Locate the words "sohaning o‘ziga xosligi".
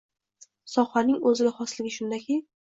0.75-1.93